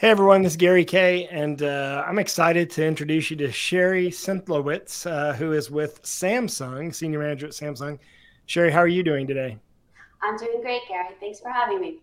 Hey 0.00 0.08
everyone, 0.08 0.40
this 0.40 0.54
is 0.54 0.56
Gary 0.56 0.86
Kayye, 0.86 1.28
and 1.30 1.62
uh, 1.62 2.02
I'm 2.06 2.18
excited 2.18 2.70
to 2.70 2.86
introduce 2.86 3.30
you 3.30 3.36
to 3.36 3.52
Shari 3.52 4.08
Sentlowitz, 4.08 5.04
uh, 5.04 5.34
who 5.34 5.52
is 5.52 5.70
with 5.70 6.02
Samsung, 6.04 6.94
senior 6.94 7.18
manager 7.18 7.44
at 7.44 7.52
Samsung. 7.52 7.98
Shari, 8.46 8.70
how 8.70 8.78
are 8.78 8.88
you 8.88 9.02
doing 9.02 9.26
today? 9.26 9.58
I'm 10.22 10.38
doing 10.38 10.62
great, 10.62 10.80
Gary. 10.88 11.10
Thanks 11.20 11.40
for 11.40 11.50
having 11.50 11.82
me. 11.82 11.98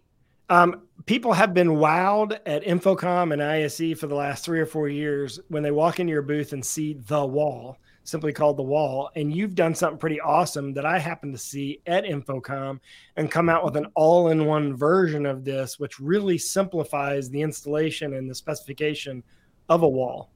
Um, 0.47 0.83
people 1.07 1.33
have 1.33 1.55
been 1.55 1.69
wowed 1.69 2.38
at 2.45 2.63
InfoComm 2.63 3.33
and 3.33 3.41
ISE 3.41 3.99
for 3.99 4.05
the 4.05 4.13
last 4.13 4.45
three 4.45 4.59
or 4.59 4.67
four 4.67 4.89
years 4.89 5.39
when 5.47 5.63
they 5.63 5.71
walk 5.71 5.99
into 5.99 6.13
your 6.13 6.21
booth 6.21 6.53
and 6.53 6.63
see 6.63 6.93
the 7.07 7.25
wall 7.25 7.79
simply 8.07 8.31
called 8.31 8.55
The 8.55 8.63
Wall. 8.63 9.11
And 9.17 9.35
you've 9.35 9.53
done 9.53 9.75
something 9.75 9.99
pretty 9.99 10.21
awesome 10.21 10.73
that 10.73 10.85
I 10.85 10.97
happened 10.97 11.34
to 11.34 11.38
see 11.38 11.81
at 11.88 12.05
InfoComm 12.05 12.80
and 13.17 13.30
come 13.30 13.49
out 13.49 13.66
with 13.66 13.75
an 13.75 13.88
all 13.95 14.30
in 14.30 14.45
one 14.45 14.73
version 14.73 15.25
of 15.25 15.43
this, 15.43 15.77
which 15.77 15.99
really 15.99 16.38
simplifies 16.38 17.30
the 17.30 17.41
installation 17.41 18.13
and 18.13 18.30
the 18.30 18.33
specification 18.33 19.21
of 19.67 19.83
a 19.83 19.89
wall. 19.89 20.30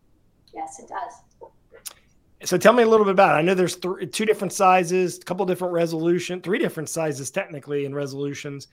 Yes, 0.53 0.79
it 0.79 0.89
does. 0.89 1.49
So 2.43 2.57
tell 2.57 2.73
me 2.73 2.83
a 2.83 2.87
little 2.87 3.05
bit 3.05 3.13
about 3.13 3.35
it. 3.35 3.39
I 3.39 3.41
know 3.41 3.53
there's 3.53 3.77
th- 3.77 4.11
two 4.11 4.25
different 4.25 4.51
sizes, 4.51 5.17
a 5.17 5.21
couple 5.21 5.45
different 5.45 5.73
resolution, 5.73 6.41
three 6.41 6.59
different 6.59 6.89
sizes 6.89 7.31
technically 7.31 7.85
in 7.85 7.95
resolutions. 7.95 8.67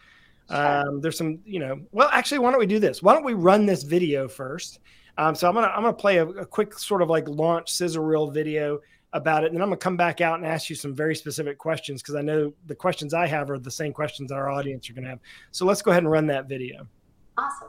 Sure. 0.50 0.88
Um, 0.88 1.00
there's 1.00 1.18
some, 1.18 1.38
you 1.44 1.60
know, 1.60 1.78
well, 1.92 2.08
actually, 2.12 2.40
why 2.40 2.50
don't 2.50 2.58
we 2.58 2.66
do 2.66 2.80
this? 2.80 3.00
Why 3.00 3.12
don't 3.12 3.24
we 3.24 3.34
run 3.34 3.64
this 3.64 3.84
video 3.84 4.26
first? 4.26 4.80
Um, 5.18 5.34
so 5.34 5.48
I'm 5.48 5.54
gonna 5.54 5.66
I'm 5.66 5.82
gonna 5.82 5.92
play 5.92 6.18
a, 6.18 6.26
a, 6.28 6.46
quick 6.46 6.78
sort 6.78 7.02
of 7.02 7.10
like 7.10 7.28
launch 7.28 7.72
sizzle 7.72 8.04
reel 8.04 8.30
video 8.30 8.78
about 9.12 9.42
it, 9.42 9.48
and 9.48 9.56
then 9.56 9.62
I'm 9.62 9.68
gonna 9.68 9.76
come 9.76 9.96
back 9.96 10.20
out 10.20 10.38
and 10.38 10.46
ask 10.46 10.70
you 10.70 10.76
some 10.76 10.94
very 10.94 11.16
specific 11.16 11.58
questions 11.58 12.00
because 12.00 12.14
I 12.14 12.22
know 12.22 12.52
the 12.66 12.76
questions 12.76 13.12
I 13.12 13.26
have 13.26 13.50
are 13.50 13.58
the 13.58 13.70
same 13.70 13.92
questions 13.92 14.30
our 14.30 14.48
audience 14.48 14.88
are 14.88 14.92
gonna 14.92 15.08
have. 15.08 15.18
So 15.50 15.66
let's 15.66 15.82
go 15.82 15.90
ahead 15.90 16.04
and 16.04 16.12
run 16.12 16.28
that 16.28 16.48
video. 16.48 16.86
Awesome. 17.36 17.68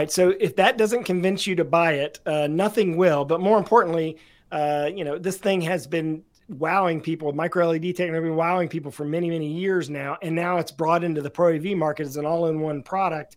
right. 0.04 0.12
So 0.12 0.34
if 0.40 0.56
that 0.56 0.76
doesn't 0.76 1.04
convince 1.04 1.46
you 1.46 1.54
to 1.56 1.64
buy 1.64 1.94
it, 1.94 2.20
uh, 2.26 2.46
nothing 2.46 2.96
will. 2.96 3.24
But 3.24 3.40
more 3.40 3.58
importantly, 3.58 4.18
uh, 4.52 4.90
you 4.94 5.04
know, 5.04 5.18
this 5.18 5.38
thing 5.38 5.60
has 5.62 5.86
been 5.86 6.22
wowing 6.48 7.00
people. 7.00 7.32
Micro 7.32 7.68
LED 7.68 7.96
technology 7.96 8.30
wowing 8.30 8.68
people 8.68 8.90
for 8.90 9.04
many, 9.04 9.30
many 9.30 9.50
years 9.50 9.88
now, 9.88 10.18
and 10.22 10.34
now 10.34 10.58
it's 10.58 10.70
brought 10.70 11.02
into 11.02 11.22
the 11.22 11.30
Pro 11.30 11.54
AV 11.54 11.76
market 11.76 12.06
as 12.06 12.16
an 12.16 12.26
all-in-one 12.26 12.82
product. 12.82 13.36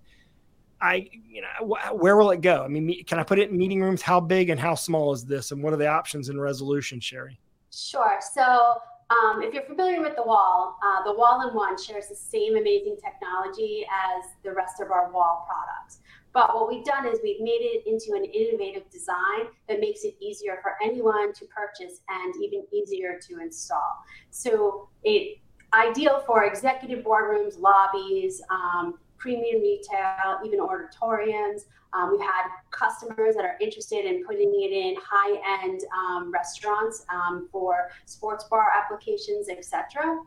I, 0.80 1.10
you 1.28 1.42
know, 1.42 1.78
where 1.94 2.18
will 2.18 2.30
it 2.32 2.42
go? 2.42 2.64
I 2.64 2.68
mean, 2.68 3.04
can 3.06 3.18
I 3.18 3.24
put 3.24 3.40
it 3.40 3.50
in 3.50 3.58
meeting 3.58 3.82
rooms? 3.82 4.02
How 4.02 4.20
big 4.20 4.50
and 4.50 4.60
how 4.60 4.76
small 4.76 5.12
is 5.12 5.26
this? 5.26 5.52
And 5.52 5.64
what 5.64 5.74
are 5.74 5.78
the 5.78 5.88
options 5.88 6.30
in 6.30 6.40
resolution, 6.40 7.00
Shari? 7.00 7.40
Sure. 7.72 8.20
So 8.34 8.76
um, 9.10 9.42
if 9.42 9.54
you're 9.54 9.64
familiar 9.64 10.02
with 10.02 10.16
the 10.16 10.24
wall, 10.24 10.78
uh, 10.84 11.04
the 11.04 11.18
wall 11.18 11.48
in 11.48 11.56
one 11.56 11.82
shares 11.82 12.08
the 12.10 12.16
same 12.16 12.58
amazing 12.58 12.98
technology 13.04 13.86
as 13.90 14.30
the 14.44 14.52
rest 14.52 14.82
of 14.82 14.92
our 14.92 15.10
wall 15.12 15.48
products. 15.48 16.02
But 16.34 16.54
what 16.54 16.68
we've 16.68 16.86
done 16.86 17.08
is 17.08 17.20
we've 17.24 17.42
made 17.42 17.62
it 17.62 17.84
into 17.88 18.16
an 18.16 18.26
innovative 18.26 18.90
design 18.92 19.48
that 19.68 19.80
makes 19.80 20.04
it 20.04 20.16
easier 20.20 20.60
for 20.62 20.76
anyone 20.84 21.34
to 21.34 21.46
purchase 21.46 22.02
and 22.10 22.34
even 22.44 22.64
easier 22.72 23.20
to 23.28 23.40
install. 23.40 24.04
So 24.30 24.90
it 25.04 25.40
ideal 25.74 26.24
for 26.26 26.46
executive 26.46 27.04
boardrooms, 27.04 27.60
lobbies, 27.60 28.42
um, 28.50 28.96
premium 29.18 29.62
retail, 29.62 30.40
even 30.46 30.60
auditoriums. 30.60 31.66
Um, 31.94 32.12
we've 32.12 32.22
had 32.22 32.44
customers 32.72 33.36
that 33.36 33.46
are 33.46 33.58
interested 33.62 34.06
in 34.06 34.24
putting 34.26 34.52
it 34.54 34.72
in 34.72 34.96
high-end 35.02 35.82
um, 35.98 36.32
restaurants 36.32 37.06
um, 37.14 37.48
for 37.52 37.90
sports 38.06 38.44
bar 38.50 38.68
applications, 38.76 39.50
etc. 39.50 40.20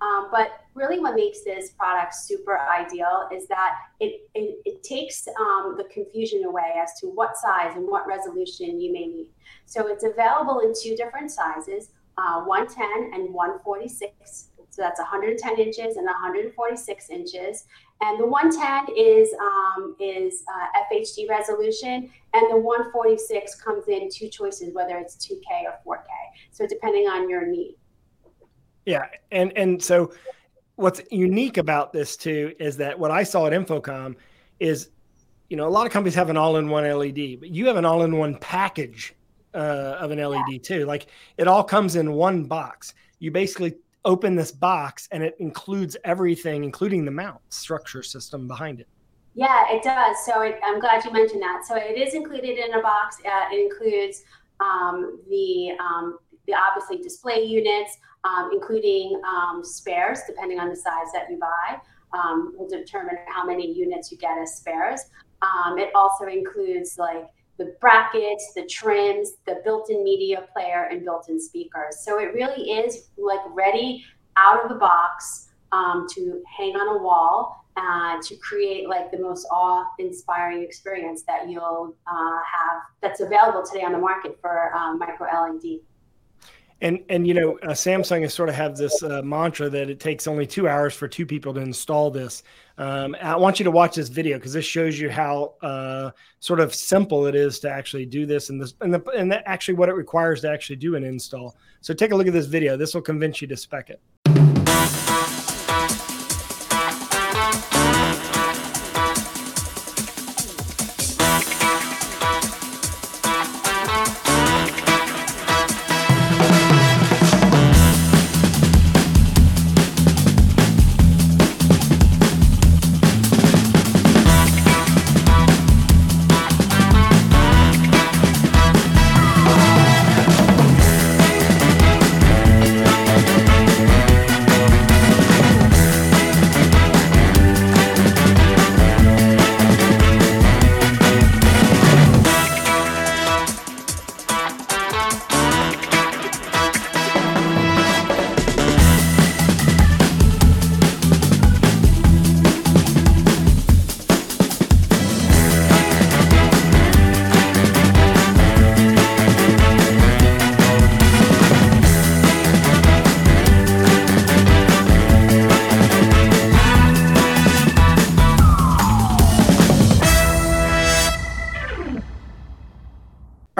Um, 0.00 0.28
but 0.30 0.60
really, 0.74 1.00
what 1.00 1.14
makes 1.14 1.42
this 1.42 1.70
product 1.70 2.14
super 2.14 2.58
ideal 2.58 3.28
is 3.32 3.48
that 3.48 3.76
it, 3.98 4.28
it, 4.34 4.58
it 4.64 4.82
takes 4.82 5.26
um, 5.40 5.74
the 5.78 5.84
confusion 5.84 6.44
away 6.44 6.74
as 6.82 7.00
to 7.00 7.06
what 7.06 7.36
size 7.36 7.72
and 7.76 7.88
what 7.88 8.06
resolution 8.06 8.78
you 8.78 8.92
may 8.92 9.06
need. 9.06 9.28
So 9.64 9.86
it's 9.88 10.04
available 10.04 10.60
in 10.60 10.74
two 10.78 10.96
different 10.96 11.30
sizes 11.30 11.90
uh, 12.18 12.42
110 12.42 13.12
and 13.14 13.32
146. 13.32 14.48
So 14.70 14.82
that's 14.82 15.00
110 15.00 15.58
inches 15.58 15.96
and 15.96 16.04
146 16.04 17.10
inches. 17.10 17.64
And 18.02 18.20
the 18.20 18.26
110 18.26 18.94
is 18.94 19.30
um, 19.40 19.96
is 19.98 20.44
uh, 20.52 20.82
FHD 20.92 21.28
resolution, 21.30 22.10
and 22.34 22.50
the 22.50 22.58
146 22.58 23.54
comes 23.54 23.88
in 23.88 24.10
two 24.12 24.28
choices, 24.28 24.74
whether 24.74 24.98
it's 24.98 25.16
2K 25.26 25.64
or 25.64 25.96
4K. 25.96 26.08
So 26.50 26.66
depending 26.66 27.08
on 27.08 27.30
your 27.30 27.46
need. 27.46 27.76
Yeah, 28.86 29.06
and 29.32 29.52
and 29.56 29.82
so 29.82 30.12
what's 30.76 31.02
unique 31.10 31.58
about 31.58 31.92
this 31.92 32.16
too 32.16 32.54
is 32.58 32.76
that 32.78 32.98
what 32.98 33.10
I 33.10 33.24
saw 33.24 33.46
at 33.46 33.52
InfoComm 33.52 34.14
is, 34.60 34.90
you 35.48 35.56
know, 35.56 35.66
a 35.66 35.70
lot 35.70 35.86
of 35.86 35.92
companies 35.92 36.14
have 36.14 36.30
an 36.30 36.36
all-in-one 36.36 36.84
LED, 36.84 37.40
but 37.40 37.48
you 37.48 37.66
have 37.66 37.76
an 37.76 37.84
all-in-one 37.84 38.36
package 38.38 39.14
uh, 39.54 39.96
of 39.98 40.10
an 40.10 40.18
LED 40.18 40.62
too. 40.62 40.84
Like 40.84 41.06
it 41.36 41.48
all 41.48 41.64
comes 41.64 41.96
in 41.96 42.12
one 42.12 42.44
box. 42.44 42.94
You 43.18 43.30
basically 43.30 43.74
open 44.04 44.36
this 44.36 44.52
box 44.52 45.08
and 45.10 45.22
it 45.22 45.34
includes 45.40 45.96
everything, 46.04 46.62
including 46.62 47.04
the 47.04 47.10
mount 47.10 47.40
structure 47.48 48.02
system 48.02 48.46
behind 48.46 48.80
it. 48.80 48.88
Yeah, 49.34 49.64
it 49.70 49.82
does. 49.82 50.16
So 50.24 50.42
it, 50.42 50.58
I'm 50.62 50.78
glad 50.80 51.04
you 51.04 51.12
mentioned 51.12 51.42
that. 51.42 51.64
So 51.66 51.76
it 51.76 51.98
is 51.98 52.14
included 52.14 52.58
in 52.58 52.74
a 52.74 52.82
box. 52.82 53.16
Uh, 53.24 53.46
it 53.52 53.70
includes 53.70 54.22
um, 54.60 55.20
the 55.28 55.72
um, 55.80 56.18
the 56.46 56.54
obviously 56.54 56.98
display 56.98 57.44
units, 57.44 57.98
um, 58.26 58.50
including 58.52 59.20
um, 59.26 59.62
spares, 59.64 60.20
depending 60.26 60.58
on 60.58 60.68
the 60.68 60.76
size 60.76 61.12
that 61.12 61.30
you 61.30 61.38
buy. 61.38 61.78
Um, 62.12 62.54
will 62.56 62.68
determine 62.68 63.16
how 63.26 63.44
many 63.44 63.70
units 63.70 64.10
you 64.10 64.16
get 64.16 64.38
as 64.38 64.56
spares. 64.56 65.02
Um, 65.42 65.76
it 65.76 65.90
also 65.94 66.26
includes 66.26 66.96
like 66.98 67.26
the 67.58 67.74
brackets, 67.80 68.52
the 68.54 68.64
trims, 68.66 69.32
the 69.46 69.60
built-in 69.64 70.04
media 70.04 70.46
player, 70.52 70.88
and 70.90 71.04
built-in 71.04 71.40
speakers. 71.40 71.98
So 72.04 72.20
it 72.20 72.32
really 72.32 72.70
is 72.70 73.08
like 73.18 73.40
ready 73.50 74.04
out 74.36 74.62
of 74.62 74.68
the 74.68 74.76
box 74.76 75.48
um, 75.72 76.06
to 76.14 76.42
hang 76.56 76.76
on 76.76 76.96
a 76.96 77.02
wall 77.02 77.64
uh, 77.76 78.20
to 78.22 78.36
create 78.36 78.88
like 78.88 79.10
the 79.10 79.18
most 79.18 79.46
awe-inspiring 79.50 80.62
experience 80.62 81.22
that 81.22 81.48
you'll 81.48 81.94
uh, 82.06 82.38
have 82.38 82.82
that's 83.02 83.20
available 83.20 83.62
today 83.62 83.84
on 83.84 83.92
the 83.92 83.98
market 83.98 84.38
for 84.40 84.74
um, 84.74 84.98
micro 84.98 85.26
LED. 85.26 85.80
And 86.82 87.00
and 87.08 87.26
you 87.26 87.32
know, 87.32 87.58
uh, 87.62 87.68
Samsung 87.68 88.20
has 88.22 88.34
sort 88.34 88.50
of 88.50 88.54
had 88.54 88.76
this 88.76 89.02
uh, 89.02 89.22
mantra 89.22 89.70
that 89.70 89.88
it 89.88 89.98
takes 89.98 90.26
only 90.26 90.46
two 90.46 90.68
hours 90.68 90.92
for 90.92 91.08
two 91.08 91.24
people 91.24 91.54
to 91.54 91.60
install 91.60 92.10
this. 92.10 92.42
Um, 92.76 93.16
I 93.22 93.36
want 93.36 93.58
you 93.58 93.64
to 93.64 93.70
watch 93.70 93.94
this 93.94 94.10
video 94.10 94.36
because 94.36 94.52
this 94.52 94.66
shows 94.66 95.00
you 95.00 95.08
how 95.08 95.54
uh, 95.62 96.10
sort 96.40 96.60
of 96.60 96.74
simple 96.74 97.26
it 97.26 97.34
is 97.34 97.58
to 97.60 97.70
actually 97.70 98.04
do 98.04 98.26
this, 98.26 98.50
and 98.50 98.60
this 98.60 98.74
and 98.82 98.92
the, 98.92 99.02
and 99.16 99.32
the, 99.32 99.48
actually 99.48 99.74
what 99.74 99.88
it 99.88 99.94
requires 99.94 100.42
to 100.42 100.50
actually 100.50 100.76
do 100.76 100.96
an 100.96 101.04
install. 101.04 101.56
So 101.80 101.94
take 101.94 102.12
a 102.12 102.16
look 102.16 102.26
at 102.26 102.34
this 102.34 102.46
video. 102.46 102.76
This 102.76 102.94
will 102.94 103.00
convince 103.00 103.40
you 103.40 103.48
to 103.48 103.56
spec 103.56 103.88
it. 103.88 104.00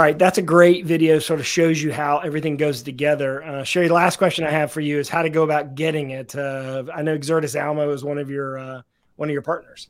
Right, 0.06 0.16
that's 0.16 0.38
a 0.38 0.42
great 0.42 0.86
video. 0.86 1.18
Sort 1.18 1.40
of 1.40 1.46
shows 1.46 1.82
you 1.82 1.92
how 1.92 2.18
everything 2.18 2.56
goes 2.56 2.80
together. 2.80 3.42
Uh, 3.42 3.64
Shari, 3.64 3.88
last 3.88 4.18
question 4.18 4.44
I 4.44 4.50
have 4.50 4.70
for 4.70 4.80
you 4.80 5.00
is 5.00 5.08
how 5.08 5.22
to 5.22 5.28
go 5.28 5.42
about 5.42 5.74
getting 5.74 6.10
it. 6.10 6.32
Uh, 6.32 6.84
I 6.94 7.02
know 7.02 7.18
Exertis 7.18 7.60
Almo 7.60 7.90
is 7.90 8.04
one 8.04 8.16
of 8.16 8.30
your 8.30 8.56
uh, 8.56 8.82
one 9.16 9.28
of 9.28 9.32
your 9.32 9.42
partners. 9.42 9.88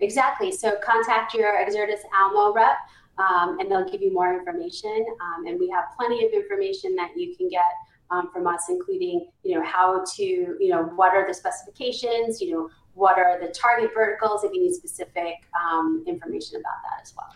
Exactly. 0.00 0.52
So 0.52 0.76
contact 0.82 1.34
your 1.34 1.52
Exertis 1.52 2.00
Almo 2.18 2.54
rep, 2.54 2.78
um, 3.18 3.58
and 3.60 3.70
they'll 3.70 3.84
give 3.84 4.00
you 4.00 4.10
more 4.10 4.32
information. 4.32 5.04
Um, 5.20 5.44
and 5.44 5.60
we 5.60 5.68
have 5.68 5.84
plenty 5.98 6.24
of 6.24 6.32
information 6.32 6.96
that 6.96 7.10
you 7.14 7.36
can 7.36 7.50
get 7.50 7.74
um, 8.10 8.30
from 8.32 8.46
us, 8.46 8.70
including 8.70 9.28
you 9.42 9.54
know 9.54 9.62
how 9.66 10.02
to 10.14 10.22
you 10.24 10.68
know 10.70 10.84
what 10.96 11.12
are 11.12 11.28
the 11.28 11.34
specifications, 11.34 12.40
you 12.40 12.52
know 12.52 12.70
what 12.94 13.18
are 13.18 13.38
the 13.38 13.48
target 13.48 13.90
verticals 13.92 14.44
if 14.44 14.54
you 14.54 14.62
need 14.62 14.72
specific 14.72 15.44
um, 15.62 16.02
information 16.06 16.56
about 16.56 16.80
that 16.84 17.02
as 17.02 17.12
well. 17.14 17.34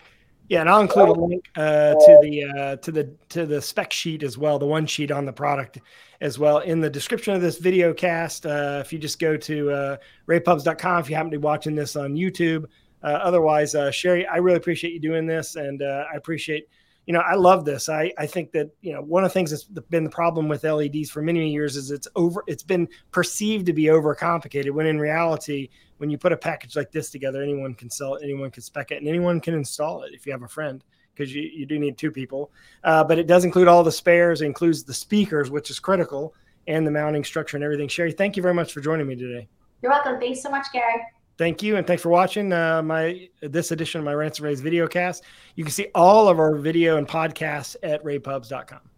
Yeah, 0.49 0.61
and 0.61 0.69
I'll 0.69 0.81
include 0.81 1.09
a 1.09 1.13
link 1.13 1.45
uh, 1.57 1.93
to 1.93 2.19
the 2.21 2.45
uh, 2.45 2.75
to 2.77 2.91
the 2.91 3.09
to 3.29 3.45
the 3.45 3.61
spec 3.61 3.91
sheet 3.91 4.23
as 4.23 4.37
well, 4.37 4.57
the 4.57 4.65
one 4.65 4.85
sheet 4.85 5.11
on 5.11 5.25
the 5.25 5.33
product 5.33 5.79
as 6.21 6.39
well 6.39 6.59
in 6.59 6.79
the 6.79 6.89
description 6.89 7.33
of 7.33 7.41
this 7.41 7.57
video 7.57 7.93
cast. 7.93 8.45
Uh, 8.45 8.81
if 8.83 8.93
you 8.93 8.99
just 8.99 9.19
go 9.19 9.35
to 9.35 9.71
uh, 9.71 9.97
ravepubs.com, 10.27 11.01
if 11.01 11.09
you 11.09 11.15
happen 11.15 11.31
to 11.31 11.37
be 11.37 11.43
watching 11.43 11.75
this 11.75 11.95
on 11.95 12.13
YouTube. 12.13 12.65
Uh, 13.03 13.07
otherwise, 13.07 13.75
uh, 13.75 13.91
Shari, 13.91 14.25
I 14.25 14.37
really 14.37 14.57
appreciate 14.57 14.93
you 14.93 14.99
doing 14.99 15.27
this, 15.27 15.55
and 15.55 15.83
I 15.83 16.15
appreciate 16.15 16.67
you 17.07 17.13
know, 17.13 17.21
I 17.21 17.35
love 17.35 17.63
this. 17.63 17.87
I, 17.87 18.11
I 18.17 18.27
think 18.27 18.51
that, 18.51 18.69
you 18.81 18.91
know, 18.91 19.01
one 19.01 19.23
of 19.23 19.29
the 19.29 19.33
things 19.33 19.49
that's 19.49 19.63
been 19.63 20.03
the 20.03 20.09
problem 20.09 20.49
with 20.49 20.65
LEDs 20.65 21.09
for 21.09 21.21
many 21.21 21.49
years 21.49 21.77
is 21.77 21.89
it's 21.89 22.07
over, 22.17 22.43
it's 22.47 22.63
been 22.63 22.87
perceived 23.11 23.65
to 23.67 23.73
be 23.73 23.85
overcomplicated 23.85 24.71
when 24.71 24.85
in 24.85 24.99
reality, 24.99 25.69
when 25.97 26.09
you 26.09 26.17
put 26.17 26.31
a 26.31 26.37
package 26.37 26.75
like 26.75 26.91
this 26.91 27.09
together, 27.09 27.41
anyone 27.41 27.73
can 27.73 27.89
sell 27.89 28.15
it, 28.15 28.23
anyone 28.23 28.51
can 28.51 28.63
spec 28.63 28.91
it, 28.91 28.97
and 28.97 29.07
anyone 29.07 29.39
can 29.39 29.53
install 29.53 30.03
it 30.03 30.13
if 30.13 30.25
you 30.25 30.31
have 30.31 30.43
a 30.43 30.47
friend 30.47 30.83
because 31.13 31.33
you, 31.33 31.41
you 31.41 31.65
do 31.65 31.79
need 31.79 31.97
two 31.97 32.11
people. 32.11 32.51
Uh, 32.83 33.03
but 33.03 33.17
it 33.17 33.27
does 33.27 33.43
include 33.43 33.67
all 33.67 33.83
the 33.83 33.91
spares, 33.91 34.41
it 34.41 34.45
includes 34.45 34.83
the 34.83 34.93
speakers, 34.93 35.49
which 35.49 35.69
is 35.69 35.79
critical, 35.79 36.33
and 36.67 36.85
the 36.85 36.91
mounting 36.91 37.23
structure 37.23 37.57
and 37.57 37.63
everything. 37.63 37.87
Shari, 37.87 38.11
thank 38.11 38.37
you 38.37 38.43
very 38.43 38.53
much 38.53 38.73
for 38.73 38.81
joining 38.81 39.07
me 39.07 39.15
today. 39.15 39.47
You're 39.81 39.91
welcome. 39.91 40.19
Thanks 40.19 40.41
so 40.41 40.49
much, 40.49 40.67
Gary. 40.73 41.01
Thank 41.37 41.61
you, 41.61 41.77
and 41.77 41.85
thanks 41.85 42.01
for 42.01 42.09
watching 42.09 42.51
uh, 42.51 42.81
my 42.81 43.29
this 43.41 43.71
edition 43.71 43.99
of 43.99 44.05
my 44.05 44.13
Rants 44.13 44.39
and 44.39 44.45
Raves 44.45 44.59
video 44.59 44.87
cast. 44.87 45.23
You 45.55 45.63
can 45.63 45.71
see 45.71 45.87
all 45.93 46.27
of 46.27 46.39
our 46.39 46.55
video 46.55 46.97
and 46.97 47.07
podcasts 47.07 47.75
at 47.83 48.03
ravepubs.com. 48.03 48.96